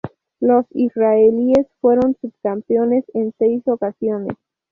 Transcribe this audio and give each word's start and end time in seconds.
Los 0.39 0.65
israelíes 0.71 1.67
fueron 1.79 2.17
subcampeones 2.19 3.05
en 3.13 3.35
seis 3.37 3.61
ocasiones. 3.67 4.35